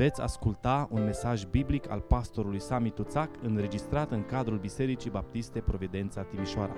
[0.00, 6.22] Veți asculta un mesaj biblic al pastorului Sami Tuțac înregistrat în cadrul Bisericii Baptiste Providența
[6.22, 6.76] Timișoara.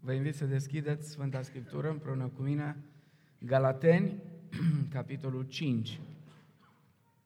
[0.00, 2.84] Vă invit să deschideți Sfânta Scriptură împreună cu mine,
[3.38, 4.22] Galateni,
[4.96, 6.00] capitolul 5.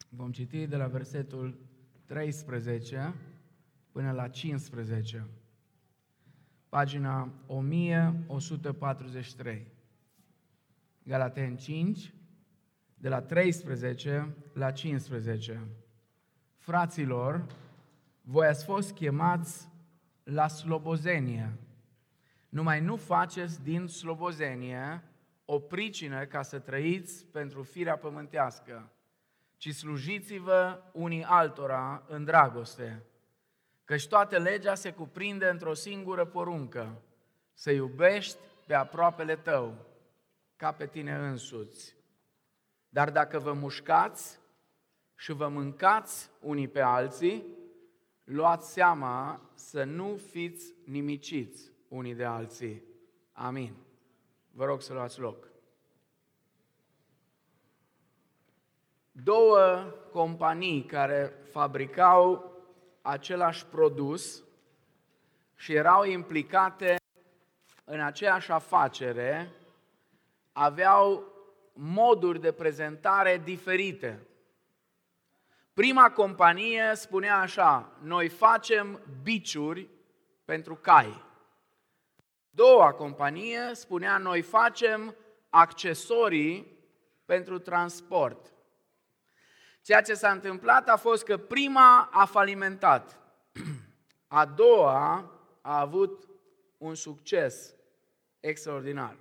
[0.09, 1.59] Vom citi de la versetul
[2.07, 3.15] 13
[3.93, 5.27] până la 15.
[6.69, 9.77] Pagina 1143.
[11.09, 12.13] Galaten 5,
[12.95, 15.67] de la 13 la 15.
[16.57, 17.47] Fraților,
[18.23, 19.69] voi ați fost chemați
[20.23, 21.53] la slobozenie.
[22.49, 25.03] Numai nu faceți din slobozenie
[25.45, 28.93] o pricină ca să trăiți pentru firea pământească,
[29.57, 33.03] ci slujiți-vă unii altora în dragoste.
[33.85, 37.03] Căci toată legea se cuprinde într-o singură poruncă,
[37.53, 39.88] să iubești pe aproapele tău
[40.59, 41.97] ca pe tine însuți.
[42.89, 44.39] Dar dacă vă mușcați
[45.15, 47.45] și vă mâncați unii pe alții,
[48.25, 52.83] luați seama să nu fiți nimiciți unii de alții.
[53.33, 53.75] Amin.
[54.51, 55.49] Vă rog să luați loc.
[59.13, 62.53] Două companii care fabricau
[63.03, 64.43] același produs
[65.55, 66.97] și erau implicate
[67.85, 69.53] în aceeași afacere
[70.59, 71.33] aveau
[71.73, 74.27] moduri de prezentare diferite.
[75.73, 79.89] Prima companie spunea așa, noi facem biciuri
[80.45, 81.25] pentru cai.
[82.51, 85.17] Doua companie spunea, noi facem
[85.49, 86.79] accesorii
[87.25, 88.53] pentru transport.
[89.83, 93.19] Ceea ce s-a întâmplat a fost că prima a falimentat,
[94.27, 96.29] a doua a avut
[96.79, 97.75] un succes
[98.41, 99.17] extraordinar.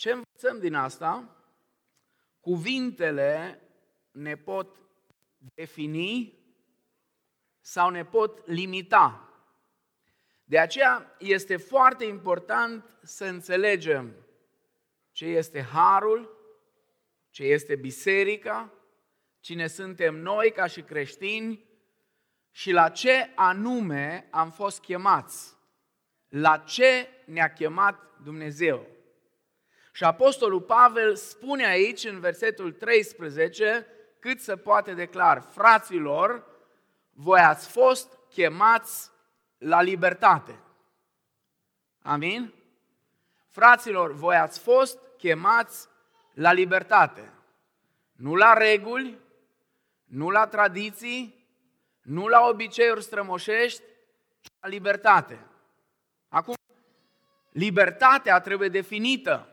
[0.00, 1.36] Ce învățăm din asta?
[2.40, 3.60] Cuvintele
[4.10, 4.76] ne pot
[5.54, 6.38] defini
[7.60, 9.28] sau ne pot limita.
[10.44, 14.14] De aceea este foarte important să înțelegem
[15.12, 16.36] ce este harul,
[17.30, 18.72] ce este biserica,
[19.40, 21.64] cine suntem noi ca și creștini
[22.50, 25.56] și la ce anume am fost chemați,
[26.28, 28.98] la ce ne-a chemat Dumnezeu.
[30.00, 33.86] Și Apostolul Pavel spune aici, în versetul 13,
[34.18, 36.44] cât se poate declar, fraților,
[37.12, 39.10] voi ați fost chemați
[39.58, 40.58] la libertate.
[42.02, 42.54] Amin?
[43.48, 45.88] Fraților, voi ați fost chemați
[46.34, 47.32] la libertate.
[48.12, 49.18] Nu la reguli,
[50.04, 51.46] nu la tradiții,
[52.02, 53.82] nu la obiceiuri strămoșești,
[54.40, 55.46] ci la libertate.
[56.28, 56.54] Acum,
[57.50, 59.44] libertatea trebuie definită.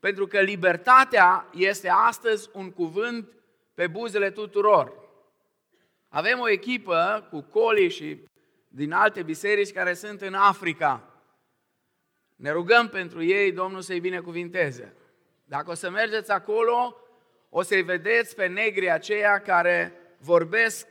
[0.00, 3.28] Pentru că libertatea este astăzi un cuvânt
[3.74, 4.92] pe buzele tuturor.
[6.08, 8.24] Avem o echipă cu coli și
[8.68, 11.10] din alte biserici care sunt în Africa.
[12.36, 14.94] Ne rugăm pentru ei, Domnul să-i binecuvinteze.
[15.44, 16.96] Dacă o să mergeți acolo,
[17.48, 20.86] o să-i vedeți pe negrii aceia care vorbesc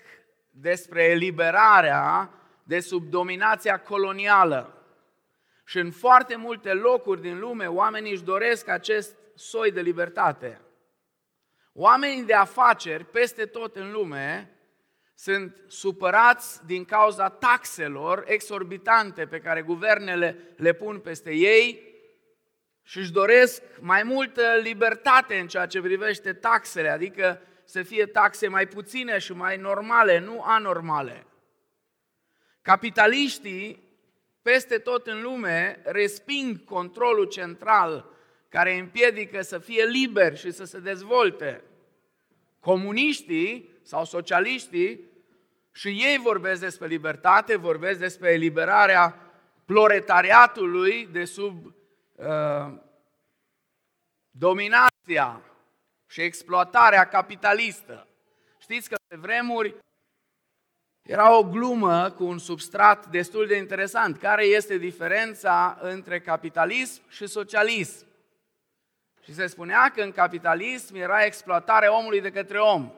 [0.49, 2.29] despre eliberarea
[2.63, 4.74] de sub dominația colonială.
[5.65, 10.61] Și în foarte multe locuri din lume, oamenii își doresc acest soi de libertate.
[11.73, 14.55] Oamenii de afaceri peste tot în lume
[15.15, 21.93] sunt supărați din cauza taxelor exorbitante pe care guvernele le pun peste ei
[22.83, 28.47] și își doresc mai multă libertate în ceea ce privește taxele, adică să fie taxe
[28.47, 31.25] mai puține și mai normale, nu anormale.
[32.61, 33.84] Capitaliștii
[34.51, 38.09] peste tot în lume resping controlul central
[38.49, 41.63] care împiedică să fie liber și să se dezvolte.
[42.59, 44.99] Comuniștii sau socialiștii
[45.71, 49.31] și ei vorbesc despre libertate, vorbesc despre eliberarea
[49.65, 51.75] proletariatului de sub
[52.15, 52.73] uh,
[54.31, 55.41] dominația
[56.07, 58.07] și exploatarea capitalistă.
[58.57, 59.75] Știți că pe vremuri
[61.05, 64.17] era o glumă cu un substrat destul de interesant.
[64.17, 68.05] Care este diferența între capitalism și socialism?
[69.23, 72.91] Și se spunea că în capitalism era exploatarea omului de către om.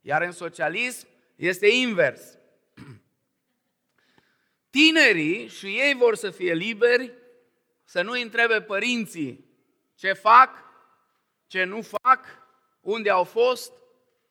[0.00, 1.06] Iar în socialism
[1.36, 2.38] este invers.
[4.70, 7.12] Tinerii și ei vor să fie liberi,
[7.84, 9.44] să nu întrebe părinții
[9.94, 10.50] ce fac,
[11.46, 12.24] ce nu fac,
[12.80, 13.72] unde au fost,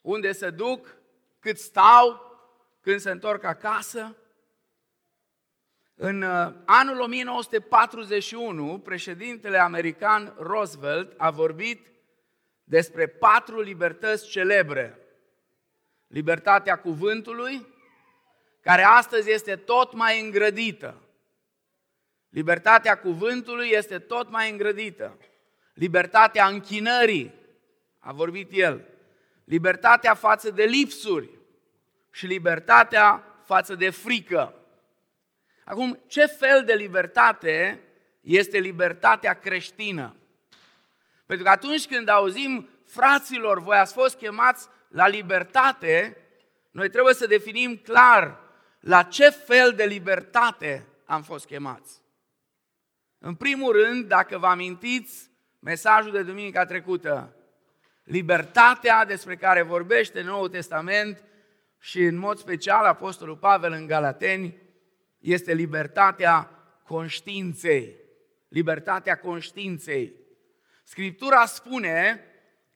[0.01, 0.95] unde se duc,
[1.39, 2.30] cât stau,
[2.81, 4.15] când se întorc acasă.
[5.95, 11.87] În uh, anul 1941, președintele american Roosevelt a vorbit
[12.63, 14.97] despre patru libertăți celebre.
[16.07, 17.67] Libertatea cuvântului,
[18.61, 21.01] care astăzi este tot mai îngrădită.
[22.29, 25.17] Libertatea cuvântului este tot mai îngrădită.
[25.73, 27.33] Libertatea închinării,
[27.99, 28.85] a vorbit el.
[29.43, 31.40] Libertatea față de lipsuri
[32.11, 34.55] și libertatea față de frică.
[35.65, 37.79] Acum, ce fel de libertate
[38.21, 40.15] este libertatea creștină?
[41.25, 46.17] Pentru că atunci când auzim, fraților, voi ați fost chemați la libertate,
[46.71, 48.39] noi trebuie să definim clar
[48.79, 52.01] la ce fel de libertate am fost chemați.
[53.19, 55.29] În primul rând, dacă vă amintiți
[55.59, 57.35] mesajul de duminica trecută,
[58.03, 61.23] libertatea despre care vorbește Noul Testament
[61.83, 64.57] și în mod special Apostolul Pavel în Galateni,
[65.19, 66.49] este libertatea
[66.87, 67.95] conștiinței.
[68.47, 70.13] Libertatea conștiinței.
[70.83, 72.25] Scriptura spune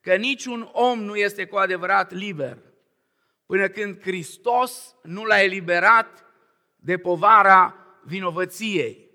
[0.00, 2.58] că niciun om nu este cu adevărat liber
[3.46, 6.24] până când Hristos nu l-a eliberat
[6.76, 7.74] de povara
[8.04, 9.10] vinovăției.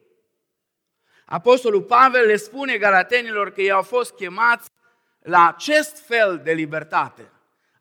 [1.25, 4.69] Apostolul Pavel le spune galatenilor că ei au fost chemați
[5.19, 7.31] la acest fel de libertate.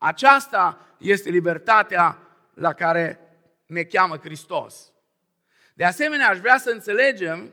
[0.03, 2.19] Aceasta este libertatea
[2.55, 3.21] la care
[3.67, 4.93] ne cheamă Hristos.
[5.75, 7.53] De asemenea, aș vrea să înțelegem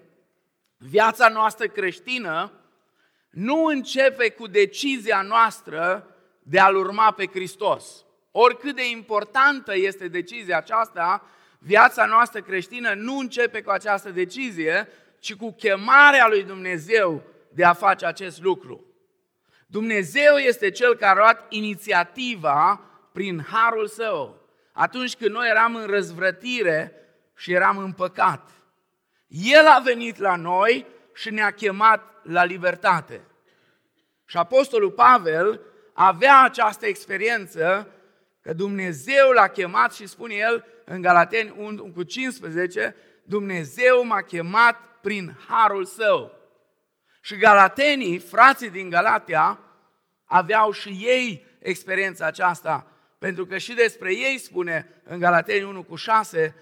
[0.78, 2.52] viața noastră creștină
[3.30, 8.06] nu începe cu decizia noastră de a-L urma pe Hristos.
[8.32, 11.26] Oricât de importantă este decizia aceasta,
[11.60, 14.88] viața noastră creștină nu începe cu această decizie,
[15.20, 18.86] ci cu chemarea lui Dumnezeu de a face acest lucru.
[19.69, 22.81] Dumnezeu este Cel care a luat inițiativa
[23.12, 24.50] prin harul Său.
[24.72, 26.94] Atunci când noi eram în răzvrătire
[27.36, 28.50] și eram în păcat.
[29.28, 33.22] El a venit la noi și ne-a chemat la libertate.
[34.25, 35.62] Și Apostolul Pavel
[35.94, 37.92] avea această experiență
[38.42, 44.75] că Dumnezeu l-a chemat și spune el în Galateni 1 cu 15, Dumnezeu m-a chemat
[45.02, 46.37] prin harul său.
[47.27, 49.59] Și galatenii, frații din Galatia,
[50.25, 55.95] aveau și ei experiența aceasta, pentru că și despre ei spune în Galateni 1 cu
[55.95, 56.56] 6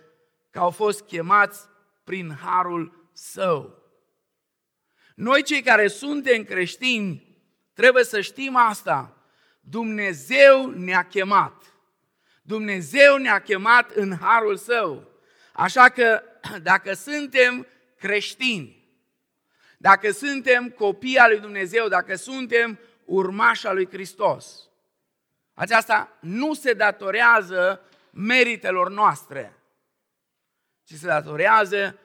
[0.52, 1.60] că au fost chemați
[2.04, 3.84] prin harul său.
[5.16, 7.38] Noi cei care suntem creștini
[7.74, 9.18] trebuie să știm asta.
[9.60, 11.64] Dumnezeu ne-a chemat.
[12.42, 15.12] Dumnezeu ne-a chemat în harul său.
[15.54, 16.22] Așa că
[16.72, 17.68] dacă suntem
[17.98, 18.85] creștini,
[19.86, 24.70] dacă suntem copii al lui Dumnezeu, dacă suntem urmași al lui Hristos,
[25.54, 29.56] aceasta nu se datorează meritelor noastre,
[30.84, 32.00] ci se datorează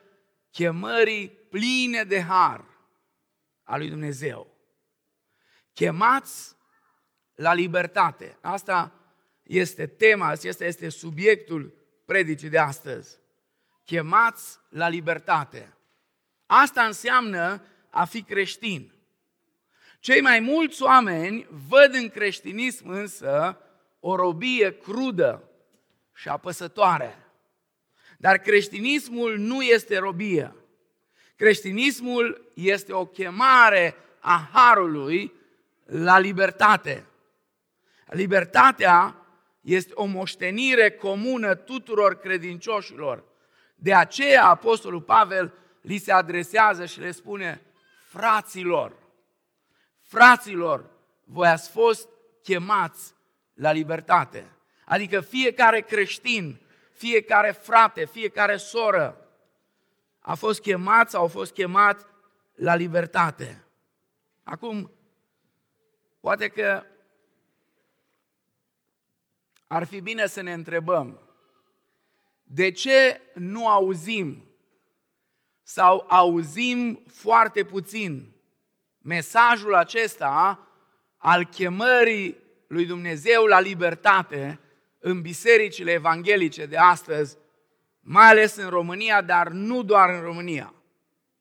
[0.50, 2.64] chemării pline de har
[3.62, 4.56] a lui Dumnezeu.
[5.72, 6.56] Chemați
[7.34, 8.38] la libertate.
[8.40, 8.92] Asta
[9.42, 11.74] este tema, acesta este subiectul
[12.06, 13.18] predicii de astăzi.
[13.84, 15.74] Chemați la libertate.
[16.46, 18.92] Asta înseamnă a fi creștin.
[20.00, 23.58] Cei mai mulți oameni văd în creștinism însă
[24.00, 25.48] o robie crudă
[26.14, 27.18] și apăsătoare.
[28.18, 30.54] Dar creștinismul nu este robie.
[31.36, 35.32] Creștinismul este o chemare a harului
[35.84, 37.06] la libertate.
[38.06, 39.16] Libertatea
[39.60, 43.24] este o moștenire comună tuturor credincioșilor.
[43.74, 47.62] De aceea Apostolul Pavel li se adresează și le spune,
[48.10, 48.96] fraților,
[50.00, 50.90] fraților,
[51.24, 52.08] voi ați fost
[52.42, 53.14] chemați
[53.54, 54.56] la libertate.
[54.84, 56.60] Adică fiecare creștin,
[56.92, 59.28] fiecare frate, fiecare soră
[60.20, 62.06] a fost chemat sau a fost chemat
[62.54, 63.64] la libertate.
[64.42, 64.90] Acum,
[66.20, 66.84] poate că
[69.66, 71.20] ar fi bine să ne întrebăm
[72.42, 74.49] de ce nu auzim
[75.72, 78.32] sau auzim foarte puțin
[78.98, 80.66] mesajul acesta
[81.16, 82.36] al chemării
[82.66, 84.60] lui Dumnezeu la libertate
[84.98, 87.36] în bisericile evanghelice de astăzi,
[88.00, 90.74] mai ales în România, dar nu doar în România.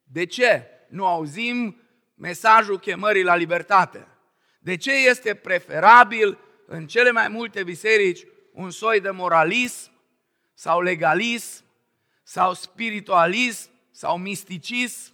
[0.04, 1.82] De ce nu auzim
[2.16, 4.08] mesajul chemării la libertate?
[4.60, 9.92] De ce este preferabil în cele mai multe biserici un soi de moralism
[10.54, 11.64] sau legalism
[12.24, 15.14] sau spiritualism sau misticism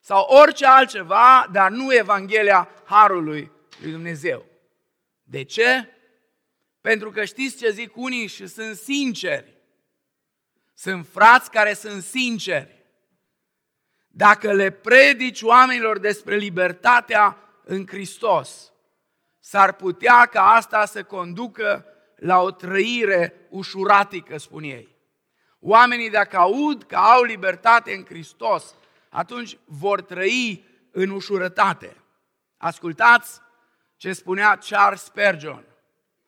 [0.00, 4.44] sau orice altceva, dar nu Evanghelia Harului lui Dumnezeu.
[5.22, 5.88] De ce?
[6.80, 9.56] Pentru că știți ce zic unii și sunt sinceri.
[10.74, 12.84] Sunt frați care sunt sinceri.
[14.08, 18.72] Dacă le predici oamenilor despre libertatea în Hristos,
[19.38, 21.86] s-ar putea ca asta să conducă
[22.16, 24.95] la o trăire ușuratică, spun ei.
[25.60, 28.74] Oamenii dacă aud că au libertate în Hristos,
[29.08, 31.96] atunci vor trăi în ușurătate.
[32.56, 33.40] Ascultați
[33.96, 35.64] ce spunea Charles Spurgeon,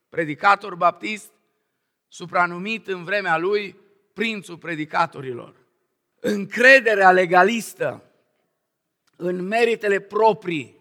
[0.08, 1.32] predicator baptist,
[2.08, 3.76] supranumit în vremea lui
[4.12, 5.54] prințul predicatorilor.
[6.20, 8.02] Încrederea legalistă
[9.16, 10.76] în meritele proprii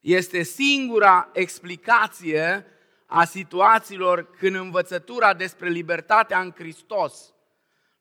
[0.00, 2.66] este singura explicație
[3.06, 7.33] a situațiilor când învățătura despre libertatea în Hristos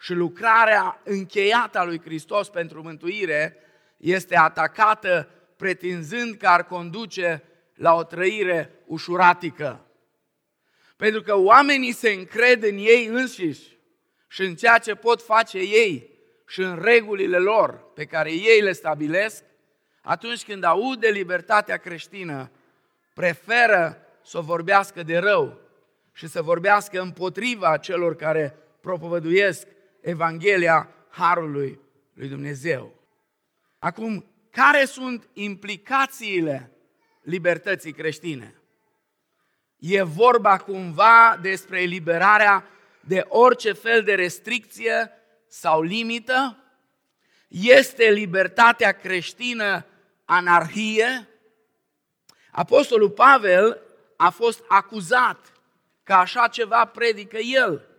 [0.04, 3.58] și lucrarea încheiată a lui Hristos pentru mântuire
[3.98, 7.44] este atacată pretinzând că ar conduce
[7.76, 9.86] la o trăire ușuratică.
[10.96, 13.78] Pentru că oamenii se încred în ei înșiși
[14.28, 16.10] și în ceea ce pot face ei
[16.48, 19.44] și în regulile lor pe care ei le stabilesc,
[20.02, 22.52] atunci când aud de libertatea creștină,
[23.14, 25.60] preferă să o vorbească de rău
[26.14, 29.68] și să vorbească împotriva celor care propovăduiesc
[30.04, 31.80] Evanghelia Harului
[32.14, 32.94] lui Dumnezeu.
[33.80, 36.72] Acum, care sunt implicațiile
[37.22, 38.56] libertății creștine?
[39.80, 42.68] E vorba cumva despre eliberarea
[43.00, 45.12] de orice fel de restricție
[45.48, 46.58] sau limită?
[47.48, 49.86] Este libertatea creștină
[50.26, 51.28] anarhie?
[52.52, 53.82] Apostolul Pavel
[54.18, 55.52] a fost acuzat
[56.04, 57.93] că așa ceva predică el.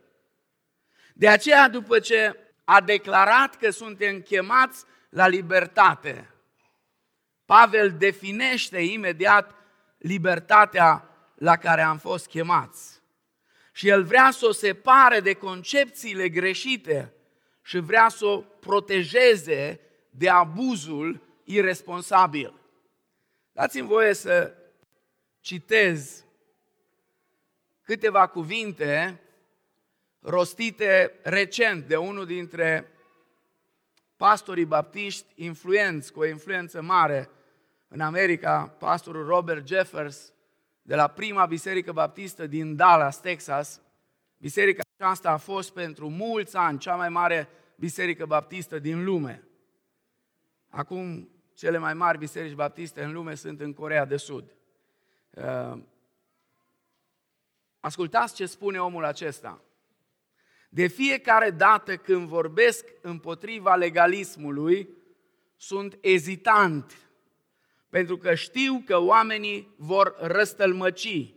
[1.16, 6.28] De aceea, după ce a declarat că suntem chemați la libertate,
[7.44, 9.54] Pavel definește imediat
[9.98, 13.02] libertatea la care am fost chemați.
[13.72, 17.12] Și el vrea să o separe de concepțiile greșite
[17.62, 19.80] și vrea să o protejeze
[20.10, 22.54] de abuzul irresponsabil.
[23.52, 24.54] Dați-mi voie să
[25.40, 26.24] citez
[27.82, 29.20] câteva cuvinte
[30.24, 32.92] rostite recent de unul dintre
[34.16, 37.30] pastorii baptiști influenți, cu o influență mare
[37.88, 40.32] în America, pastorul Robert Jeffers,
[40.82, 43.80] de la prima biserică baptistă din Dallas, Texas.
[44.36, 49.42] Biserica aceasta a fost pentru mulți ani cea mai mare biserică baptistă din lume.
[50.68, 54.56] Acum, cele mai mari biserici baptiste în lume sunt în Corea de Sud.
[55.30, 55.78] Uh,
[57.80, 59.63] ascultați ce spune omul acesta.
[60.74, 64.88] De fiecare dată când vorbesc împotriva legalismului,
[65.56, 66.92] sunt ezitant,
[67.88, 71.34] pentru că știu că oamenii vor răstălmăci.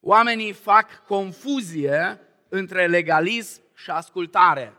[0.00, 4.74] Oamenii fac confuzie între legalism și ascultare.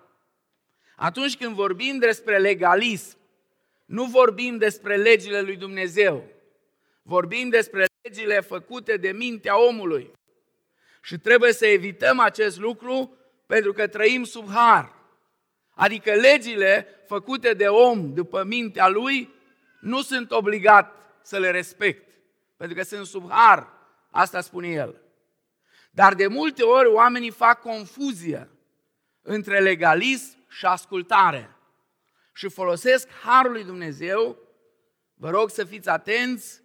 [0.95, 3.17] Atunci când vorbim despre legalism,
[3.86, 6.24] nu vorbim despre legile lui Dumnezeu.
[7.01, 10.12] Vorbim despre legile făcute de mintea omului.
[11.01, 13.17] Și trebuie să evităm acest lucru
[13.53, 14.93] pentru că trăim sub har.
[15.74, 19.33] Adică legile făcute de om după mintea lui
[19.81, 22.13] nu sunt obligat să le respect,
[22.57, 23.67] pentru că sunt sub har,
[24.12, 25.01] asta spune el.
[25.91, 28.50] Dar de multe ori oamenii fac confuzie
[29.22, 31.55] între legalism și ascultare
[32.33, 34.38] și folosesc harul lui Dumnezeu,
[35.13, 36.62] vă rog să fiți atenți,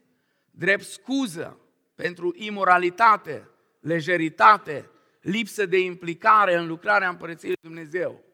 [0.50, 1.61] drept scuză
[1.95, 4.90] pentru imoralitate, lejeritate,
[5.21, 8.25] lipsă de implicare în lucrarea Împărăției Lui Dumnezeu.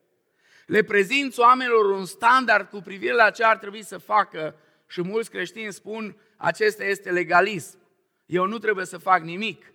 [0.66, 5.30] Le prezinți oamenilor un standard cu privire la ce ar trebui să facă și mulți
[5.30, 7.78] creștini spun acesta este legalism.
[8.26, 9.72] Eu nu trebuie să fac nimic.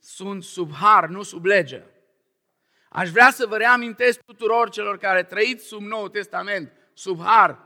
[0.00, 1.82] Sunt sub har, nu sub lege.
[2.88, 7.58] Aș vrea să vă reamintesc tuturor celor care trăiți sub Noul Testament, sub har,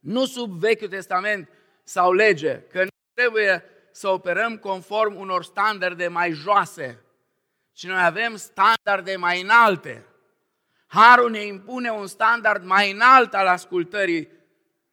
[0.00, 1.48] nu sub Vechiul Testament
[1.82, 7.03] sau lege, că nu trebuie să operăm conform unor standarde mai joase,
[7.74, 10.06] ci noi avem standarde mai înalte.
[10.86, 14.28] Harul ne impune un standard mai înalt al ascultării,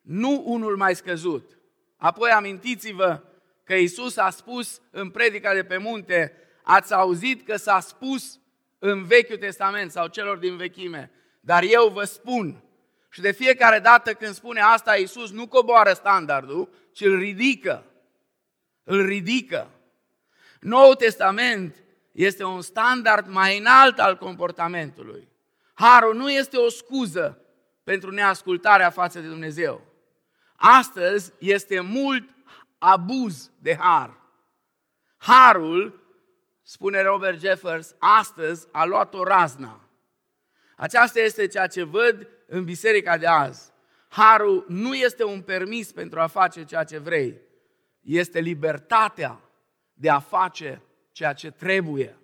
[0.01, 1.57] nu unul mai scăzut.
[1.97, 3.23] Apoi amintiți-vă
[3.63, 6.33] că Isus a spus în predica de pe munte,
[6.63, 8.39] ați auzit că s-a spus
[8.79, 12.63] în Vechiul Testament sau celor din vechime, dar eu vă spun.
[13.09, 17.85] Și de fiecare dată când spune asta, Isus nu coboară standardul, ci îl ridică.
[18.83, 19.69] Îl ridică.
[20.59, 25.29] Noul Testament este un standard mai înalt al comportamentului.
[25.73, 27.41] Harul nu este o scuză
[27.83, 29.81] pentru neascultarea față de Dumnezeu.
[30.55, 32.29] Astăzi este mult
[32.77, 34.19] abuz de har.
[35.17, 36.03] Harul,
[36.61, 39.79] spune Robert Jeffers, astăzi a luat o razna.
[40.75, 43.71] Aceasta este ceea ce văd în biserica de azi.
[44.07, 47.41] Harul nu este un permis pentru a face ceea ce vrei.
[48.01, 49.39] Este libertatea
[49.93, 50.81] de a face
[51.21, 52.17] ceea ce trebuie.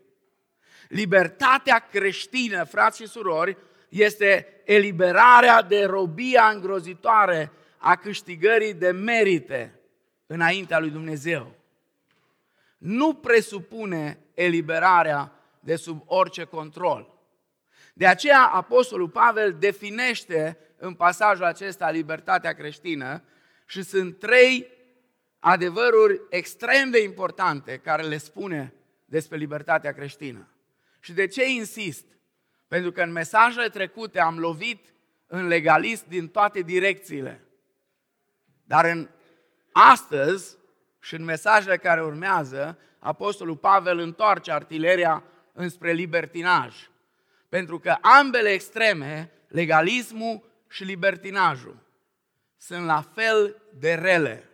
[0.88, 3.58] Libertatea creștină, frați și surori,
[3.90, 9.80] este eliberarea de robia îngrozitoare a câștigării de merite
[10.26, 11.56] înaintea lui Dumnezeu.
[12.78, 17.20] Nu presupune eliberarea de sub orice control.
[17.94, 23.24] De aceea Apostolul Pavel definește în pasajul acesta libertatea creștină
[23.66, 24.68] și sunt trei
[25.40, 28.72] adevăruri extrem de importante care le spune
[29.10, 30.48] despre libertatea creștină.
[31.00, 32.06] Și de ce insist?
[32.68, 34.94] Pentru că în mesajele trecute am lovit
[35.28, 37.44] în legalist din toate direcțiile.
[38.64, 39.10] Dar în
[39.72, 40.58] astăzi
[41.00, 45.24] și în mesajele care urmează, Apostolul Pavel întoarce artileria
[45.54, 46.90] înspre libertinaj.
[47.50, 51.86] Pentru că ambele extreme, legalismul și libertinajul,
[52.58, 54.50] sunt la fel de rele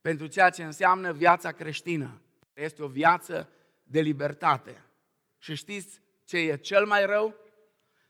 [0.00, 2.20] pentru ceea ce înseamnă viața creștină.
[2.60, 3.48] Este o viață
[3.82, 4.84] de libertate.
[5.38, 7.34] Și știți ce e cel mai rău?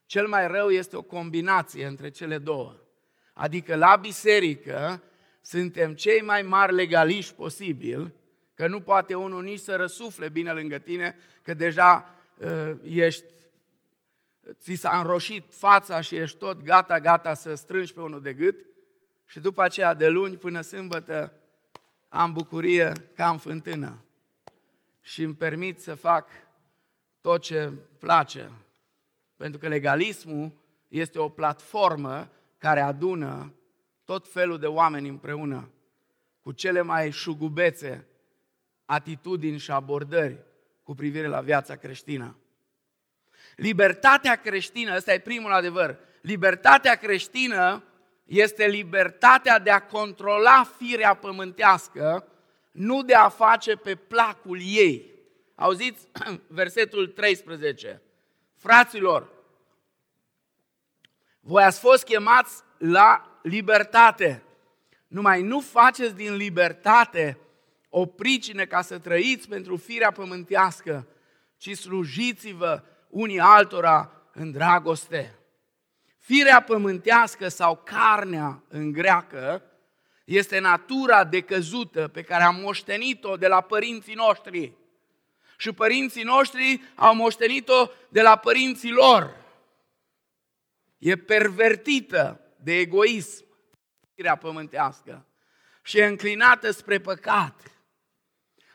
[0.06, 2.76] Cel mai rău este o combinație între cele două.
[3.32, 5.02] Adică la biserică
[5.40, 8.14] suntem cei mai mari legaliști posibil,
[8.54, 13.24] că nu poate unul nici să răsufle bine lângă tine, că deja uh, ești,
[14.52, 18.66] ți s-a înroșit fața și ești tot gata, gata să strângi pe unul de gât
[19.26, 21.32] și după aceea de luni până sâmbătă
[22.08, 24.04] am bucurie ca în fântână
[25.00, 26.28] și îmi permit să fac
[27.20, 28.50] tot ce place.
[29.36, 30.52] Pentru că legalismul
[30.88, 33.54] este o platformă care adună
[34.04, 35.70] tot felul de oameni împreună
[36.40, 38.06] cu cele mai șugubețe
[38.84, 40.38] atitudini și abordări
[40.82, 42.36] cu privire la viața creștină.
[43.56, 47.84] Libertatea creștină, ăsta e primul adevăr, libertatea creștină
[48.24, 52.29] este libertatea de a controla firea pământească,
[52.70, 55.14] nu de a face pe placul ei.
[55.54, 56.08] Auziți
[56.48, 58.02] versetul 13.
[58.56, 59.28] Fraților,
[61.40, 64.42] voi ați fost chemați la libertate.
[65.06, 67.38] Numai nu faceți din libertate
[67.88, 71.06] o pricină ca să trăiți pentru firea pământească,
[71.56, 75.34] ci slujiți-vă unii altora în dragoste.
[76.18, 79.62] Firea pământească sau carnea în greacă
[80.36, 84.72] este natura decăzută pe care am moștenit-o de la părinții noștri.
[85.56, 89.36] Și părinții noștri au moștenit-o de la părinții lor.
[90.98, 93.44] E pervertită de egoism,
[94.14, 95.26] firea pământească,
[95.82, 97.60] și e înclinată spre păcat.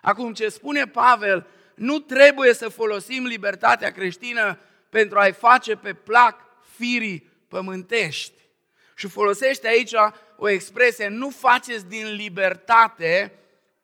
[0.02, 6.40] Acum, ce spune Pavel, nu trebuie să folosim libertatea creștină pentru a-i face pe plac
[6.76, 8.34] firii pământești.
[8.96, 9.94] Și folosește aici
[10.38, 13.32] o expresie, nu faceți din libertate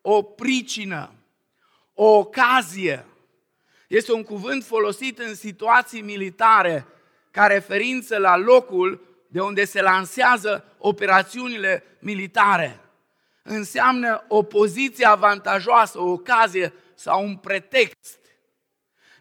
[0.01, 1.13] o pricină,
[1.93, 3.05] o ocazie.
[3.87, 6.85] Este un cuvânt folosit în situații militare
[7.31, 12.79] ca referință la locul de unde se lansează operațiunile militare.
[13.43, 18.19] Înseamnă o poziție avantajoasă, o ocazie sau un pretext.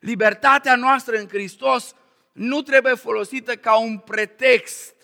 [0.01, 1.95] Libertatea noastră în Hristos
[2.33, 4.95] nu trebuie folosită ca un pretext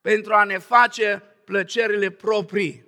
[0.00, 2.84] pentru a ne face plăcerile proprii.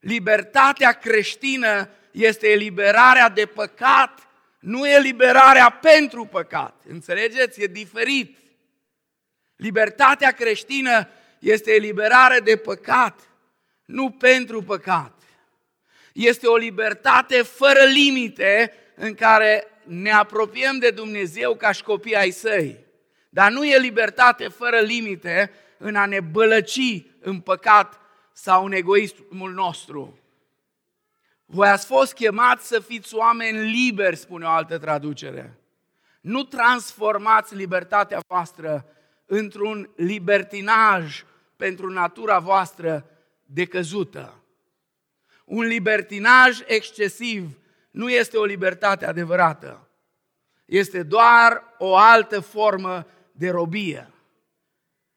[0.00, 6.82] Libertatea creștină este eliberarea de păcat, nu eliberarea pentru păcat.
[6.88, 7.62] Înțelegeți?
[7.62, 8.38] E diferit.
[9.56, 13.20] Libertatea creștină este eliberare de păcat,
[13.84, 15.22] nu pentru păcat.
[16.12, 22.30] Este o libertate fără limite în care ne apropiem de Dumnezeu ca și copii ai
[22.30, 22.78] săi.
[23.28, 28.00] Dar nu e libertate fără limite în a ne bălăci în păcat
[28.32, 30.18] sau în egoismul nostru.
[31.44, 35.58] Voi ați fost chemați să fiți oameni liberi, spune o altă traducere.
[36.20, 38.86] Nu transformați libertatea voastră
[39.26, 41.24] într-un libertinaj
[41.56, 43.06] pentru natura voastră
[43.44, 44.42] decăzută.
[45.44, 47.58] Un libertinaj excesiv
[47.90, 49.88] nu este o libertate adevărată.
[50.64, 54.10] Este doar o altă formă de robie.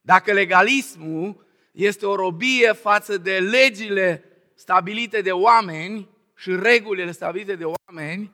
[0.01, 7.65] Dacă legalismul este o robie față de legile stabilite de oameni și regulile stabilite de
[7.65, 8.31] oameni,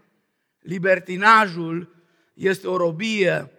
[0.59, 1.95] libertinajul
[2.33, 3.51] este o robie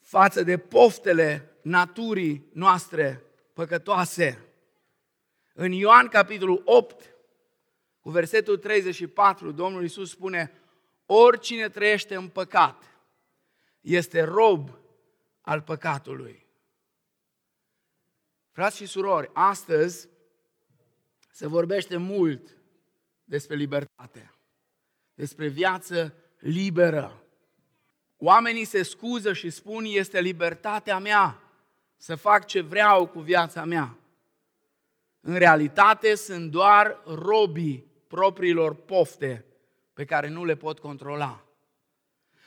[0.00, 4.38] față de poftele naturii noastre păcătoase.
[5.52, 7.14] În Ioan capitolul 8,
[8.00, 10.52] cu versetul 34, Domnul Iisus spune,
[11.06, 12.82] oricine trăiește în păcat
[13.80, 14.70] este rob
[15.40, 16.47] al păcatului.
[18.58, 20.08] Frați și surori, astăzi
[21.32, 22.56] se vorbește mult
[23.24, 24.34] despre libertate,
[25.14, 27.22] despre viață liberă.
[28.16, 31.42] Oamenii se scuză și spun, este libertatea mea
[31.96, 33.98] să fac ce vreau cu viața mea.
[35.20, 39.44] În realitate sunt doar robii propriilor pofte
[39.92, 41.44] pe care nu le pot controla.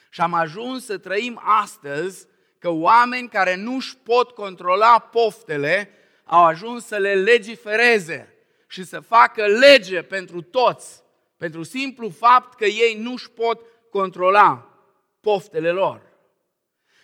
[0.10, 2.28] Și am ajuns să trăim astăzi
[2.60, 5.96] că oameni care nu își pot controla poftele
[6.32, 8.34] au ajuns să le legifereze
[8.68, 11.04] și să facă lege pentru toți,
[11.38, 14.78] pentru simplu fapt că ei nu își pot controla
[15.20, 16.02] poftele lor.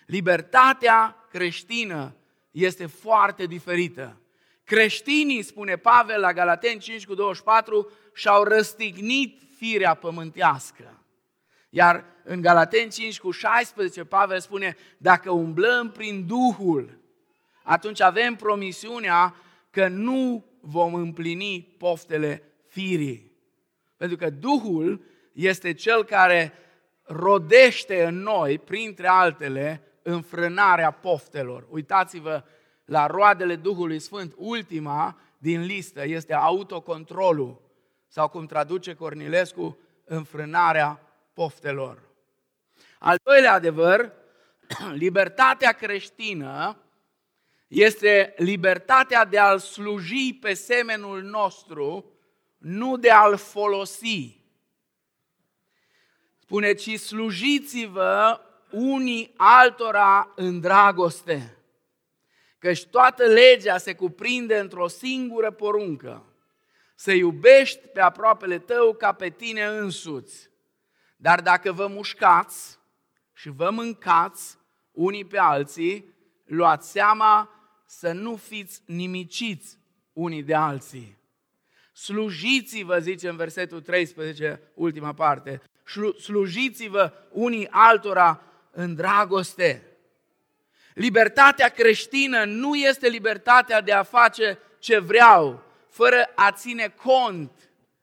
[0.06, 2.16] Libertatea creștină
[2.52, 4.22] este foarte diferită.
[4.64, 11.04] Creștinii, spune Pavel la Galaten 5 cu 24, și-au răstignit firea pământească.
[11.70, 17.06] Iar în Galaten 5 cu 16, Pavel spune, dacă umblăm prin Duhul,
[17.68, 19.36] atunci avem promisiunea
[19.70, 23.32] că nu vom împlini poftele firii.
[23.98, 25.04] Pentru că Duhul
[25.34, 26.54] este cel care
[27.04, 31.68] rodește în noi, printre altele, înfrânarea poftelor.
[31.70, 32.44] Uitați-vă
[32.86, 34.34] la roadele Duhului Sfânt.
[34.38, 37.62] Ultima din listă este autocontrolul
[38.08, 41.02] sau cum traduce Cornilescu, înfrânarea
[41.34, 42.02] poftelor.
[43.00, 44.14] Al doilea adevăr,
[45.04, 46.82] libertatea creștină
[47.68, 52.12] este libertatea de a-L sluji pe semenul nostru,
[52.58, 54.42] nu de a-L folosi.
[56.40, 61.58] Spune, ci slujiți-vă unii altora în dragoste.
[62.60, 66.26] Căci toată legea se cuprinde într-o singură poruncă.
[66.96, 70.50] Să iubești pe aproapele tău ca pe tine însuți.
[71.16, 72.80] Dar dacă vă mușcați
[73.34, 74.58] și vă mâncați
[74.92, 77.57] unii pe alții, luați seama
[77.90, 79.78] să nu fiți nimiciți
[80.14, 81.18] unii de alții.
[81.94, 85.62] Slujiți-vă, zice în versetul 13, ultima parte,
[86.20, 89.84] slujiți-vă unii altora în dragoste.
[90.94, 97.52] Libertatea creștină nu este libertatea de a face ce vreau, fără a ține cont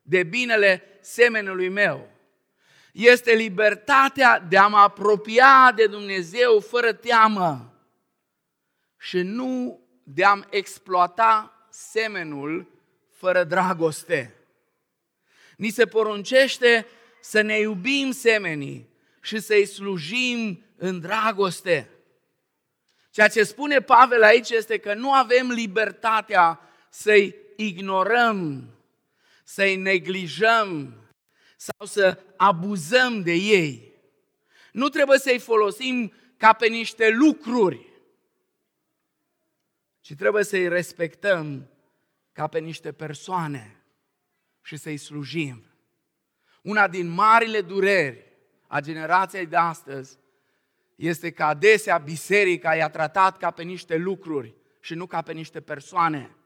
[0.03, 2.11] de binele semenului meu.
[2.93, 7.74] Este libertatea de a mă apropia de Dumnezeu fără teamă
[9.05, 12.67] și nu de a-mi exploata semenul
[13.11, 14.35] fără dragoste.
[15.57, 16.87] Ni se poruncește
[17.21, 18.89] să ne iubim semenii
[19.21, 21.91] și să-i slujim în dragoste.
[23.11, 28.69] Ceea ce spune Pavel aici este că nu avem libertatea să-i ignorăm,
[29.45, 30.95] să-i neglijăm
[31.57, 33.93] sau să abuzăm de ei.
[34.73, 37.93] Nu trebuie să-i folosim ca pe niște lucruri,
[40.05, 41.69] ci trebuie să-i respectăm
[42.33, 43.83] ca pe niște persoane
[44.63, 45.65] și să-i slujim.
[46.63, 48.27] Una din marile dureri
[48.67, 50.19] a generației de astăzi
[50.95, 55.61] este că adesea biserica i-a tratat ca pe niște lucruri și nu ca pe niște
[55.61, 56.37] persoane.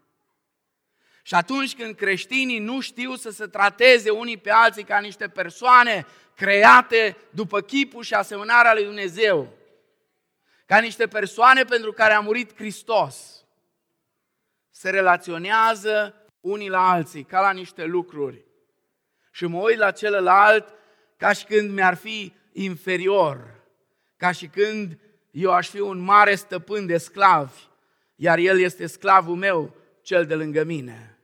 [1.23, 6.07] Și atunci când creștinii nu știu să se trateze unii pe alții ca niște persoane
[6.35, 9.53] create după chipul și asemănarea lui Dumnezeu,
[10.66, 13.38] ca niște persoane pentru care a murit Hristos,
[14.79, 18.45] se relaționează unii la alții, ca la niște lucruri.
[19.33, 20.75] Și mă uit la celălalt
[21.17, 23.64] ca și când mi-ar fi inferior,
[24.17, 24.99] ca și când
[25.31, 27.61] eu aș fi un mare stăpân de sclavi,
[28.14, 31.19] iar el este sclavul meu, cel de lângă mine.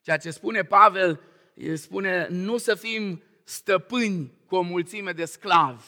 [0.00, 1.20] Ceea ce spune Pavel,
[1.54, 5.86] el spune nu să fim stăpâni cu o mulțime de sclavi,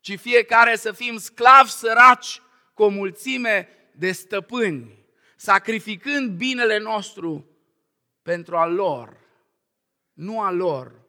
[0.00, 2.40] ci fiecare să fim sclavi săraci
[2.74, 5.03] cu o mulțime de stăpâni,
[5.36, 7.46] sacrificând binele nostru
[8.22, 9.20] pentru al lor,
[10.12, 11.00] nu al lor,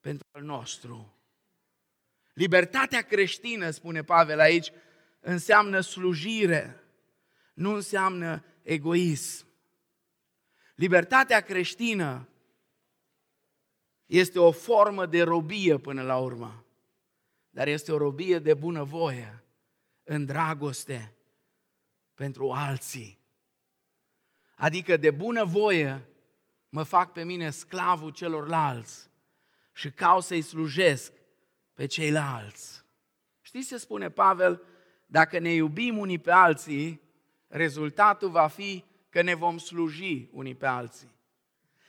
[0.00, 1.14] pentru al nostru.
[2.32, 4.72] Libertatea creștină, spune Pavel aici,
[5.20, 6.84] înseamnă slujire,
[7.54, 9.46] nu înseamnă egoism.
[10.74, 12.28] Libertatea creștină
[14.06, 16.64] este o formă de robie până la urmă,
[17.50, 19.44] dar este o robie de bunăvoie,
[20.02, 21.14] în dragoste
[22.14, 23.19] pentru alții.
[24.60, 26.08] Adică de bunăvoie
[26.68, 29.10] mă fac pe mine sclavul celorlalți
[29.72, 31.12] și caut să-i slujesc
[31.74, 32.84] pe ceilalți.
[33.40, 34.62] Știți ce spune Pavel?
[35.06, 37.00] Dacă ne iubim unii pe alții,
[37.48, 41.10] rezultatul va fi că ne vom sluji unii pe alții.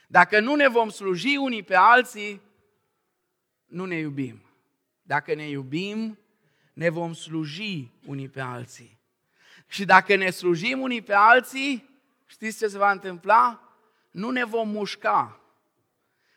[0.08, 2.42] Dacă nu ne vom sluji unii pe alții,
[3.66, 4.42] nu ne iubim.
[5.02, 6.20] Dacă ne iubim,
[6.74, 9.00] ne vom sluji unii pe alții.
[9.68, 11.91] Și dacă ne slujim unii pe alții,
[12.32, 13.74] știți ce se va întâmpla?
[14.12, 15.40] Nu ne vom mușca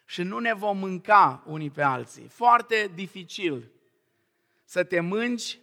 [0.04, 2.28] și nu ne vom mânca unii pe alții.
[2.28, 3.70] Foarte dificil
[4.64, 5.58] să te mânci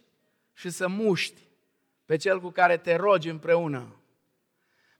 [0.52, 1.40] și să muști
[2.04, 3.96] pe cel cu care te rogi împreună,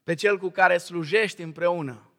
[0.03, 2.09] pe cel cu care slujești împreună,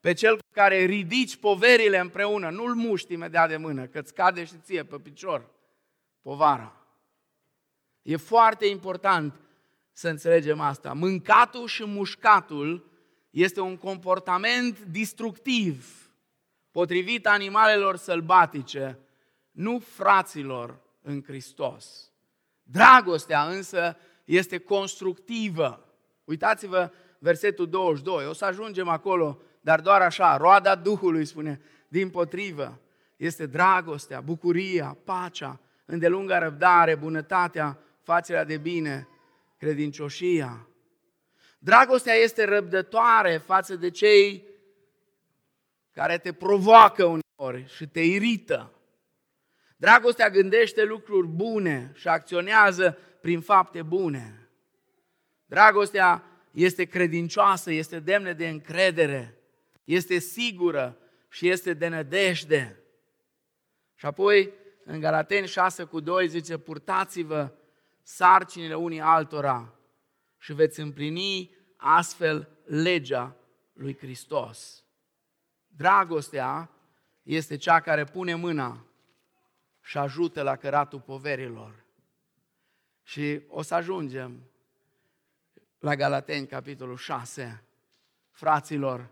[0.00, 4.58] pe cel cu care ridici poverile împreună, nu-l muști imediat de mână, că-ți cade și
[4.62, 5.50] ție pe picior
[6.22, 6.76] povara.
[8.02, 9.40] E foarte important
[9.92, 10.92] să înțelegem asta.
[10.92, 12.90] Mâncatul și mușcatul
[13.30, 16.10] este un comportament destructiv,
[16.70, 18.98] potrivit animalelor sălbatice,
[19.50, 22.10] nu fraților în Hristos.
[22.62, 25.86] Dragostea însă este constructivă.
[26.24, 32.80] Uitați-vă versetul 22, o să ajungem acolo, dar doar așa, roada Duhului spune, din potrivă,
[33.16, 39.08] este dragostea, bucuria, pacea, îndelunga răbdare, bunătatea, facerea de bine,
[39.62, 40.68] credincioșia.
[41.58, 44.44] Dragostea este răbdătoare față de cei
[45.92, 48.72] care te provoacă uneori și te irită.
[49.76, 54.48] Dragostea gândește lucruri bune și acționează prin fapte bune.
[55.46, 59.38] Dragostea este credincioasă, este demnă de încredere,
[59.84, 60.98] este sigură
[61.28, 62.82] și este de nădejde.
[63.94, 64.52] Și apoi,
[64.84, 67.52] în Galateni 6 cu 2 zice, purtați-vă
[68.02, 69.74] sarcinile unii altora
[70.38, 73.36] și veți împlini astfel legea
[73.72, 74.84] lui Hristos.
[75.66, 76.70] Dragostea
[77.22, 78.86] este cea care pune mâna
[79.80, 81.84] și ajută la căratul poverilor.
[83.02, 84.42] Și o să ajungem
[85.78, 87.64] la Galateni, capitolul 6.
[88.30, 89.10] Fraților,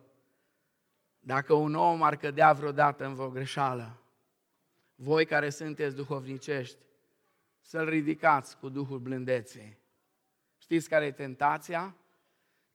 [1.20, 4.02] dacă un om ar cădea vreodată în vreo greșeală,
[4.94, 6.76] voi care sunteți duhovnicești,
[7.70, 9.78] să-l ridicați cu Duhul blândeței.
[10.58, 11.96] Știți care e tentația?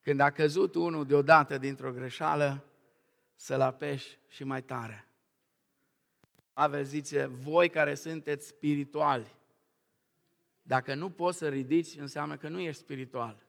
[0.00, 2.64] Când a căzut unul deodată dintr-o greșeală,
[3.34, 5.08] să-l apeși și mai tare.
[6.52, 9.34] Pavel zice, voi care sunteți spirituali,
[10.62, 13.46] dacă nu poți să ridici, înseamnă că nu ești spiritual.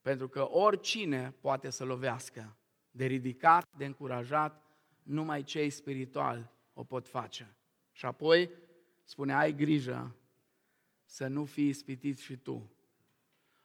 [0.00, 2.56] Pentru că oricine poate să lovească.
[2.90, 4.62] De ridicat, de încurajat,
[5.02, 7.56] numai cei spirituali o pot face.
[7.92, 8.50] Și apoi
[9.04, 10.16] spune, ai grijă
[11.12, 12.70] să nu fii ispitit și tu.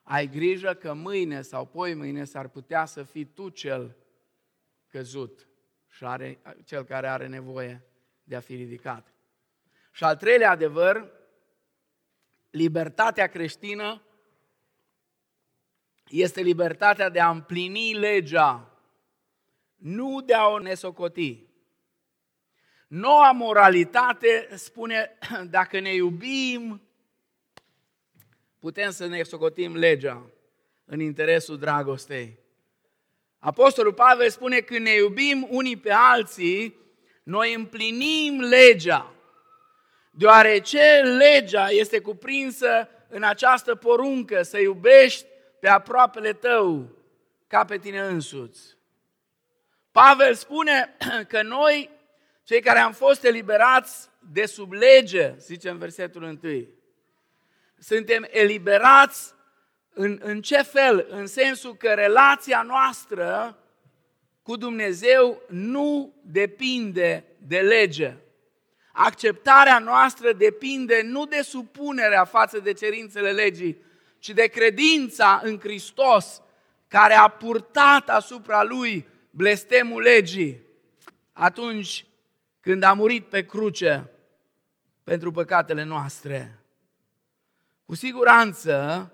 [0.04, 3.96] Ai grijă că mâine sau poi mâine s-ar putea să fii tu cel
[4.88, 5.48] căzut
[5.90, 7.84] și are, cel care are nevoie
[8.24, 9.14] de a fi ridicat.
[9.92, 11.12] Și al treilea adevăr,
[12.50, 14.02] libertatea creștină
[16.08, 18.78] este libertatea de a împlini legea,
[19.76, 21.46] nu de a o nesocoti.
[22.88, 25.18] Noua moralitate spune,
[25.50, 26.87] dacă ne iubim,
[28.60, 30.26] putem să ne socotim legea
[30.86, 32.39] în interesul dragostei.
[33.39, 36.76] Apostolul Pavel spune, când ne iubim unii pe alții,
[37.24, 39.13] noi împlinim legea,
[40.12, 45.26] deoarece legea este cuprinsă în această poruncă, să iubești
[45.60, 46.89] pe aproapele tău
[47.48, 48.78] ca pe tine însuți.
[49.91, 50.96] Pavel spune
[51.32, 51.89] că noi,
[52.43, 56.67] cei care am fost eliberați de sub lege, zice în versetul 1,
[57.80, 59.34] suntem eliberați
[59.94, 61.08] în, în ce fel?
[61.10, 63.58] În sensul că relația noastră
[64.42, 68.13] cu Dumnezeu nu depinde de lege.
[68.94, 73.78] Acceptarea noastră depinde nu de supunerea față de cerințele legii,
[74.20, 76.42] ci de credința în Hristos,
[76.88, 80.62] care a purtat asupra lui blestemul legii
[81.34, 82.06] atunci
[82.60, 84.12] când a murit pe cruce
[85.04, 86.60] pentru păcatele noastre.
[87.88, 89.12] Cu siguranță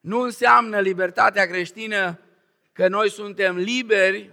[0.00, 2.20] nu înseamnă libertatea creștină
[2.72, 4.30] că noi suntem liberi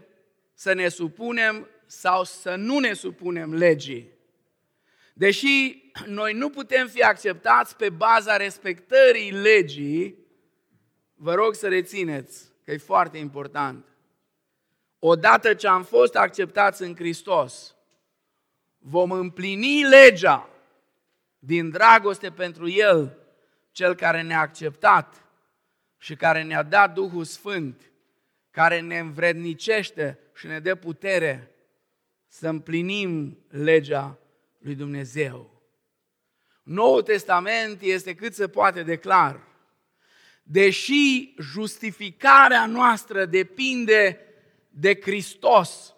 [0.54, 4.12] să ne supunem sau să nu ne supunem legii.
[5.14, 10.18] Deși noi nu putem fi acceptați pe baza respectării legii,
[11.16, 13.86] vă rog să rețineți că e foarte important.
[15.00, 17.76] Odată ce am fost acceptați în Hristos,
[18.78, 20.50] vom împlini legea
[21.40, 23.16] din dragoste pentru El
[23.72, 25.26] cel care ne-a acceptat
[25.98, 27.92] și care ne-a dat Duhul Sfânt,
[28.52, 31.52] care ne învrednicește și ne dă putere
[32.28, 34.20] să împlinim legea
[34.60, 35.62] lui Dumnezeu.
[36.64, 39.48] Noul Testament este cât se poate de clar.
[40.44, 44.20] Deși justificarea noastră depinde
[44.70, 45.94] de Hristos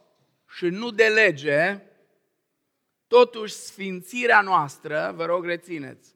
[0.49, 1.81] și nu de lege,
[3.07, 6.12] totuși sfințirea noastră, vă rog rețineți,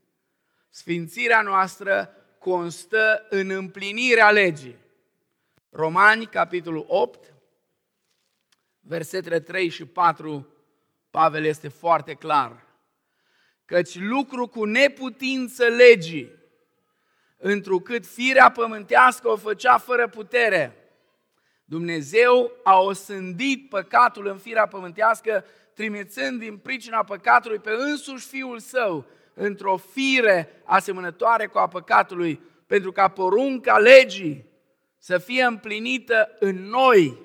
[0.78, 4.78] Sfințirea noastră constă în împlinirea legii.
[5.70, 7.34] Romani, capitolul 8,
[8.80, 10.48] versetele 3 și 4,
[11.10, 12.66] Pavel este foarte clar.
[13.66, 16.32] Căci lucru cu neputință legii,
[17.38, 20.92] întrucât firea pământească o făcea fără putere.
[21.66, 29.06] Dumnezeu a osândit păcatul în firea pământească, trimițând din pricina păcatului pe însuși Fiul Său,
[29.40, 34.46] într-o fire asemănătoare cu a păcatului, pentru ca porunca legii
[34.98, 37.18] să fie împlinită în noi,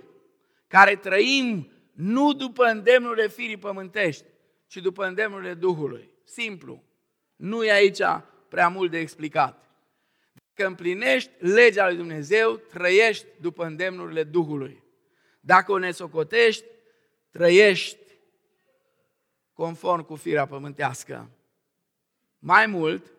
[0.67, 4.25] care trăim nu după îndemnurile firii pământești,
[4.67, 6.11] ci după îndemnurile Duhului.
[6.25, 6.83] Simplu.
[7.37, 8.03] Nu e aici
[8.49, 9.69] prea mult de explicat.
[10.55, 14.83] Dacă împlinești legea lui Dumnezeu, trăiești după îndemnurile Duhului.
[15.41, 16.65] Dacă o nesocotești,
[17.31, 17.99] trăiești
[19.53, 21.31] conform cu firea pământească.
[22.45, 23.13] Mai mult,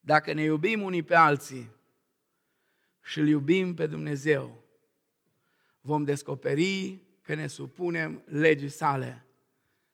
[0.00, 1.70] dacă ne iubim unii pe alții
[3.02, 4.62] și îl iubim pe Dumnezeu,
[5.80, 9.24] vom descoperi că ne supunem legii sale,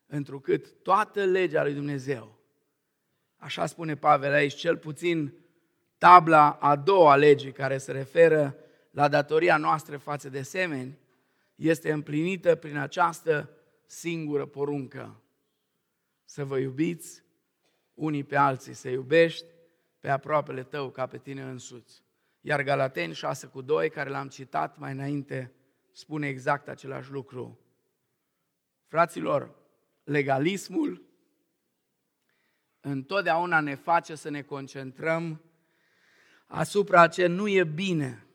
[0.07, 2.39] întrucât toată legea lui Dumnezeu,
[3.37, 5.33] așa spune Pavel aici, cel puțin
[5.99, 8.57] tabla a doua legii care se referă
[8.91, 10.99] la datoria noastră față de semeni,
[11.55, 13.51] este împlinită prin această
[13.87, 15.21] singură poruncă.
[16.25, 17.23] Să vă iubiți
[17.95, 19.47] unii pe alții, să iubești
[20.01, 22.03] pe aproapele tău ca pe tine însuți.
[22.41, 25.53] Iar Galateni 6 cu 2, care l-am citat mai înainte,
[25.93, 27.59] spune exact același lucru.
[28.87, 29.55] Fraților,
[30.05, 31.03] legalismul
[32.81, 35.43] întotdeauna ne face să ne concentrăm
[36.47, 38.27] asupra ce nu e bine,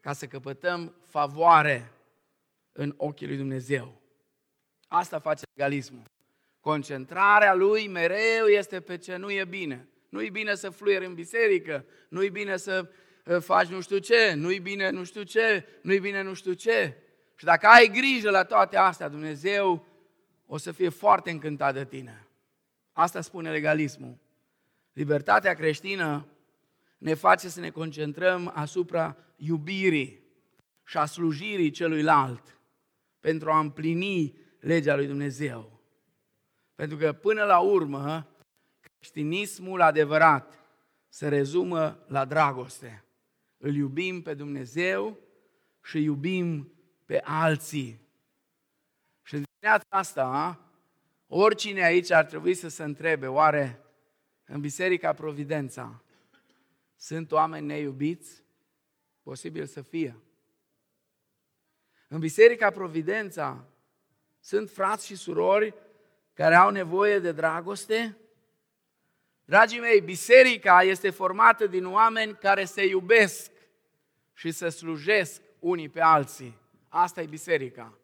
[0.00, 1.92] ca să căpătăm favoare
[2.72, 4.00] în ochii lui Dumnezeu.
[4.88, 6.02] Asta face legalismul.
[6.64, 9.88] Concentrarea lui mereu este pe ce nu e bine.
[10.08, 12.90] Nu e bine să fluieri în biserică, nu e bine să
[13.24, 16.34] uh, faci nu știu ce, nu e bine nu știu ce, nu e bine nu
[16.34, 16.96] știu ce.
[17.36, 19.86] Și dacă ai grijă la toate astea, Dumnezeu
[20.46, 22.26] o să fie foarte încântat de tine.
[22.92, 24.18] Asta spune legalismul.
[24.92, 26.26] Libertatea creștină
[26.98, 30.22] ne face să ne concentrăm asupra iubirii
[30.84, 32.58] și a slujirii celuilalt
[33.20, 35.73] pentru a împlini legea lui Dumnezeu.
[36.74, 38.26] Pentru că până la urmă,
[38.80, 40.58] creștinismul adevărat
[41.08, 43.04] se rezumă la dragoste.
[43.58, 45.18] Îl iubim pe Dumnezeu
[45.82, 46.72] și iubim
[47.04, 48.00] pe alții.
[49.22, 50.60] Și în dimineața asta,
[51.26, 53.84] oricine aici ar trebui să se întrebe, oare
[54.44, 56.02] în Biserica Providența
[56.96, 58.42] sunt oameni neiubiți?
[59.22, 60.16] Posibil să fie.
[62.08, 63.64] În Biserica Providența
[64.40, 65.74] sunt frați și surori
[66.34, 68.16] care au nevoie de dragoste?
[69.44, 73.50] Dragii mei, biserica este formată din oameni care se iubesc
[74.32, 76.58] și se slujesc unii pe alții.
[76.88, 77.98] Asta e biserica.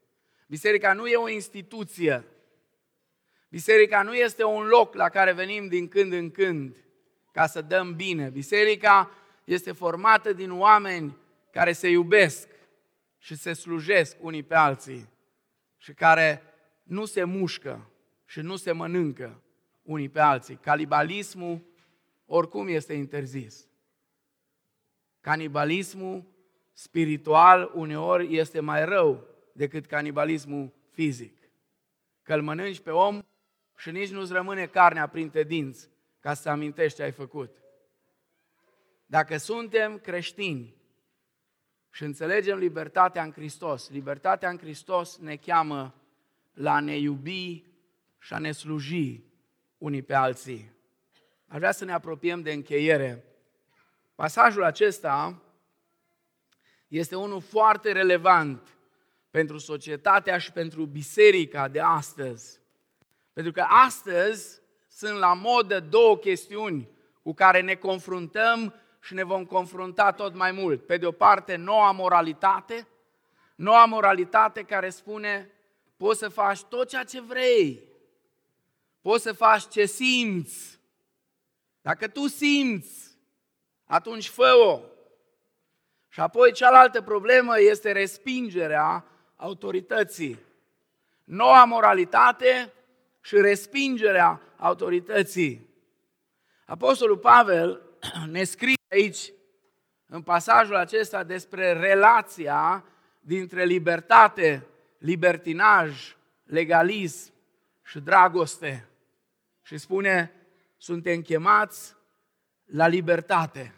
[0.46, 2.24] Biserica nu e o instituție.
[3.48, 6.76] Biserica nu este un loc la care venim din când în când
[7.32, 8.28] ca să dăm bine.
[8.28, 9.10] Biserica
[9.44, 11.16] este formată din oameni
[11.50, 12.48] care se iubesc
[13.18, 15.08] și se slujesc unii pe alții
[15.76, 16.42] și care
[16.82, 17.89] nu se mușcă
[18.30, 19.42] și nu se mănâncă
[19.82, 20.56] unii pe alții.
[20.56, 21.60] Canibalismul
[22.26, 23.68] oricum este interzis.
[25.20, 26.24] Canibalismul
[26.72, 31.38] spiritual uneori este mai rău decât canibalismul fizic.
[32.22, 33.22] Că îl mănânci pe om
[33.76, 35.90] și nici nu-ți rămâne carnea printre dinți
[36.20, 37.56] ca să amintești ce ai făcut.
[39.06, 40.76] Dacă suntem creștini
[41.90, 45.94] și înțelegem libertatea în Hristos, libertatea în Hristos ne cheamă
[46.52, 47.69] la a ne iubi
[48.20, 49.24] și a ne sluji
[49.78, 50.72] unii pe alții.
[51.46, 53.24] Aș vrea să ne apropiem de încheiere.
[54.14, 55.42] Pasajul acesta
[56.88, 58.68] este unul foarte relevant
[59.30, 62.60] pentru societatea și pentru biserica de astăzi.
[63.32, 66.88] Pentru că astăzi sunt la modă două chestiuni
[67.22, 70.86] cu care ne confruntăm și ne vom confrunta tot mai mult.
[70.86, 72.88] Pe de o parte, noua moralitate,
[73.54, 75.50] noua moralitate care spune
[75.96, 77.89] poți să faci tot ceea ce vrei,
[79.00, 80.80] poți să faci ce simți.
[81.80, 83.18] Dacă tu simți,
[83.84, 84.80] atunci fă-o.
[86.08, 89.04] Și apoi cealaltă problemă este respingerea
[89.36, 90.38] autorității.
[91.24, 92.72] Noua moralitate
[93.20, 95.68] și respingerea autorității.
[96.66, 97.82] Apostolul Pavel
[98.30, 99.32] ne scrie aici,
[100.06, 102.84] în pasajul acesta, despre relația
[103.20, 104.66] dintre libertate,
[104.98, 107.32] libertinaj, legalism
[107.82, 108.89] și dragoste.
[109.70, 110.32] Și spune,
[110.76, 111.94] suntem chemați
[112.64, 113.74] la libertate.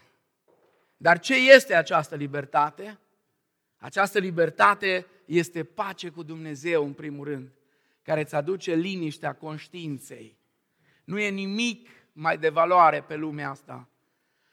[0.97, 2.99] Dar ce este această libertate?
[3.77, 7.51] Această libertate este pace cu Dumnezeu, în primul rând,
[8.01, 10.37] care îți aduce liniștea conștiinței.
[11.03, 13.89] Nu e nimic mai de valoare pe lumea asta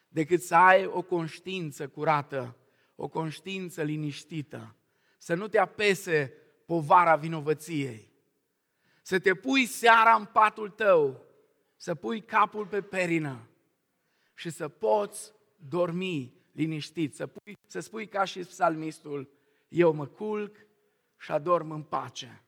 [0.09, 2.57] decât să ai o conștiință curată,
[2.95, 4.77] o conștiință liniștită,
[5.19, 6.33] să nu te apese
[6.67, 8.13] povara vinovăției,
[9.03, 11.29] să te pui seara în patul tău,
[11.81, 13.49] să pui capul pe perină
[14.35, 19.31] și să poți dormi liniștit, să, pui, să spui ca și psalmistul,
[19.69, 20.57] eu mă culc
[21.19, 22.43] și adorm în pace.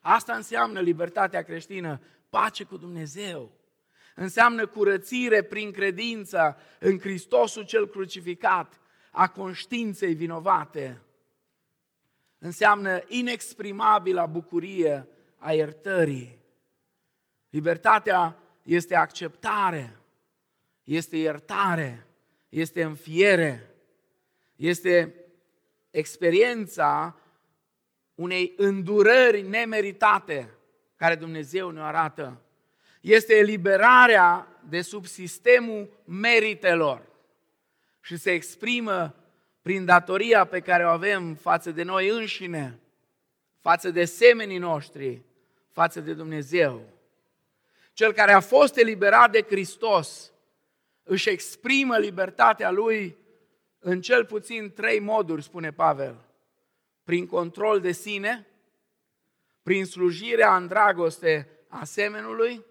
[0.00, 3.52] Asta înseamnă libertatea creștină, pace cu Dumnezeu.
[4.14, 8.80] Înseamnă curățire prin credință în Hristosul cel crucificat
[9.10, 11.02] a conștiinței vinovate.
[12.38, 16.39] Înseamnă inexprimabilă bucurie a iertării.
[17.50, 19.96] Libertatea este acceptare,
[20.84, 22.06] este iertare,
[22.48, 23.74] este înfiere,
[24.56, 25.14] este
[25.90, 27.16] experiența
[28.14, 30.50] unei îndurări nemeritate
[30.96, 32.40] care Dumnezeu ne arată.
[33.00, 37.02] Este eliberarea de sub sistemul meritelor
[38.00, 39.14] și se exprimă
[39.62, 42.80] prin datoria pe care o avem față de noi înșine,
[43.60, 45.22] față de semenii noștri,
[45.72, 46.99] față de Dumnezeu.
[48.00, 50.32] Cel care a fost eliberat de Hristos
[51.02, 53.16] își exprimă libertatea lui
[53.78, 56.24] în cel puțin trei moduri, spune Pavel.
[57.04, 58.46] Prin control de sine,
[59.62, 62.64] prin slujirea în dragoste a semenului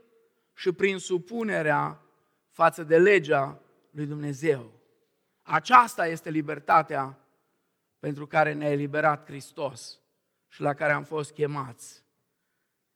[0.54, 2.02] și prin supunerea
[2.48, 3.62] față de legea
[3.92, 4.72] lui Dumnezeu.
[5.42, 7.20] Aceasta este libertatea
[8.00, 10.00] pentru care ne-a eliberat Hristos
[10.48, 12.04] și la care am fost chemați.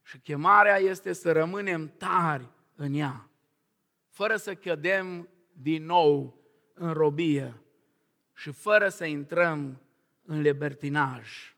[0.03, 3.29] Și chemarea este să rămânem tari în ea,
[4.09, 6.41] fără să cădem din nou
[6.73, 7.61] în robie
[8.33, 9.81] și fără să intrăm
[10.25, 11.55] în libertinaj.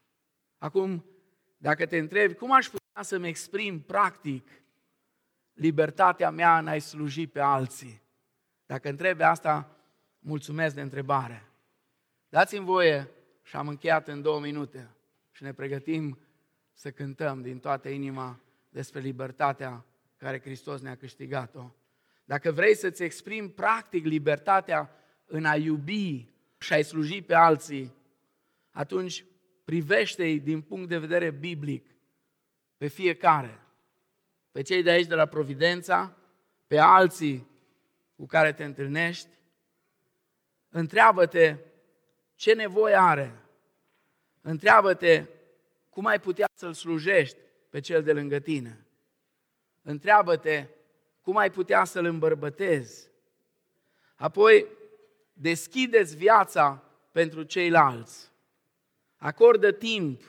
[0.58, 1.06] Acum,
[1.58, 4.48] dacă te întrebi cum aș putea să-mi exprim practic
[5.54, 8.02] libertatea mea în a-i sluji pe alții,
[8.66, 9.78] dacă întrebi asta,
[10.20, 11.50] mulțumesc de întrebare.
[12.30, 13.10] Dați-mi voie,
[13.43, 14.96] și am încheiat în două minute,
[15.32, 16.20] și ne pregătim
[16.76, 19.86] să cântăm din toată inima despre libertatea
[20.18, 21.72] care Hristos ne-a câștigat-o.
[22.26, 24.90] Dacă vrei să-ți exprimi practic libertatea
[25.26, 27.94] în a iubi și a-i sluji pe alții,
[28.72, 29.26] atunci
[29.64, 31.96] privește-i din punct de vedere biblic
[32.78, 33.60] pe fiecare.
[34.52, 36.18] Pe cei de aici de la Providența,
[36.68, 37.48] pe alții
[38.16, 39.30] cu care te întâlnești.
[40.70, 41.58] Întreabă-te
[42.36, 43.36] ce nevoie are.
[44.42, 45.26] Întreabă-te
[45.96, 47.38] cum ai putea să-l slujești
[47.70, 48.86] pe cel de lângă tine.
[49.82, 50.68] Întreabă-te
[51.22, 53.10] cum ai putea să-l îmbărbătezi.
[54.16, 54.68] Apoi,
[55.34, 58.32] deschideți viața pentru ceilalți.
[59.18, 60.22] Acordă timp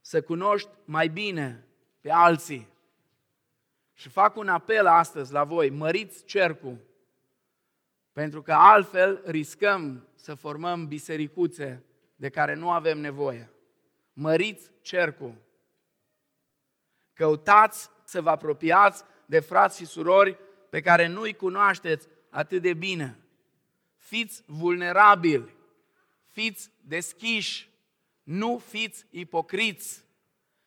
[0.00, 1.66] să cunoști mai bine
[2.00, 2.68] pe alții.
[3.94, 6.78] Și fac un apel astăzi la voi, măriți cercul,
[8.12, 11.82] pentru că altfel riscăm să formăm bisericuțe
[12.16, 13.50] de care nu avem nevoie.
[14.20, 15.34] Măriți cercul.
[17.12, 20.38] Căutați să vă apropiați de frați și surori
[20.70, 23.18] pe care nu-i cunoașteți atât de bine.
[23.96, 25.54] Fiți vulnerabili,
[26.26, 27.70] fiți deschiși,
[28.22, 30.04] nu fiți ipocriți.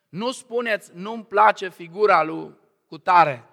[0.09, 2.55] Nu spuneți, nu-mi place figura lui
[2.87, 3.49] Cutare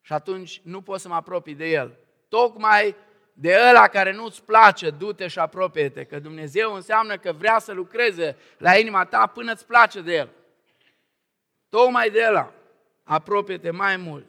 [0.00, 1.98] și atunci nu pot să mă apropii de el.
[2.28, 2.96] Tocmai
[3.32, 8.36] de ăla care nu-ți place, du-te și apropie-te, că Dumnezeu înseamnă că vrea să lucreze
[8.58, 10.28] la inima ta până îți place de el.
[11.68, 12.52] Tocmai de ăla
[13.04, 14.26] apropie-te mai mult.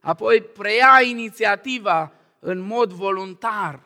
[0.00, 3.80] Apoi preia inițiativa în mod voluntar.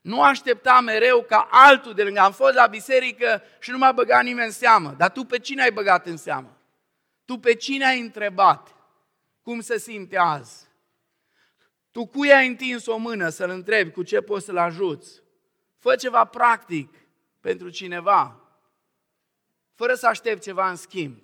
[0.00, 2.20] Nu aștepta mereu ca altul de lângă.
[2.20, 4.94] Am fost la biserică și nu m-a băgat nimeni în seamă.
[4.96, 6.56] Dar tu pe cine ai băgat în seamă?
[7.24, 8.74] Tu pe cine ai întrebat?
[9.42, 10.67] Cum se simte azi?
[11.98, 15.22] Tu cui ai întins o mână să-l întrebi cu ce poți să-l ajuți?
[15.78, 16.94] Fă ceva practic
[17.40, 18.40] pentru cineva,
[19.74, 21.18] fără să aștepți ceva în schimb.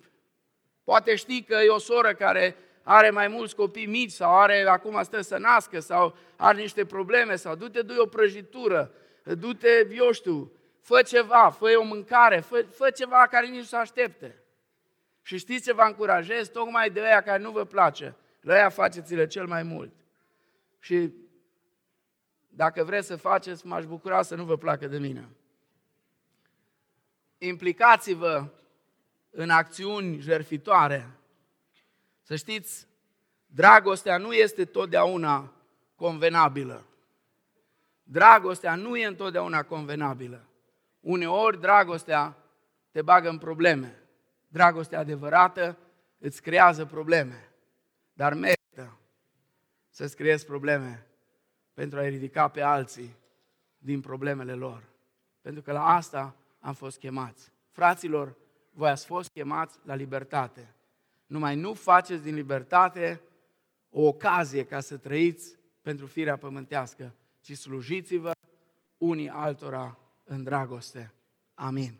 [0.83, 5.03] Poate știi că e o soră care are mai mulți copii mici sau are acum
[5.03, 8.91] stă să nască sau are niște probleme sau du-te, du o prăjitură,
[9.23, 10.51] du-te, eu știu,
[10.81, 14.43] fă ceva, fă o mâncare, fă, fă ceva care nici nu se aștepte.
[15.21, 16.47] Și știți ce vă încurajez?
[16.47, 19.93] Tocmai de aia care nu vă place, la aia faceți-le cel mai mult.
[20.85, 21.13] Și
[22.47, 25.29] dacă vreți să faceți, m-aș bucura să nu vă placă de mine.
[27.37, 28.47] Implicați-vă
[29.29, 31.09] în acțiuni jerfitoare.
[32.21, 32.87] Să știți,
[33.45, 35.53] dragostea nu este totdeauna
[35.95, 36.85] convenabilă.
[38.03, 40.45] Dragostea nu e întotdeauna convenabilă.
[40.99, 42.37] Uneori dragostea
[42.91, 44.03] te bagă în probleme.
[44.47, 45.77] Dragostea adevărată
[46.17, 47.51] îți creează probleme.
[48.13, 48.63] Dar merită
[49.95, 51.07] să-ți creezi probleme
[51.73, 53.15] pentru a-i ridica pe alții
[53.77, 54.83] din problemele lor.
[55.41, 57.51] Pentru că la asta am fost chemați.
[57.69, 58.35] Fraților,
[58.71, 60.75] voi ați fost chemați la libertate.
[61.25, 63.21] Numai nu faceți din libertate
[63.89, 68.31] o ocazie ca să trăiți pentru firea pământească, ci slujiți-vă
[68.97, 71.13] unii altora în dragoste.
[71.53, 71.99] Amin.